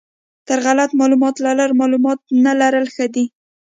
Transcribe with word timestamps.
تر 0.47 0.57
غلط 0.67 0.89
معلومات 0.99 1.35
لرل 1.45 1.71
معلومات 1.81 2.19
نه 2.43 2.51
لرل 2.59 2.85
ښه 2.95 3.05
دي. 3.13 3.25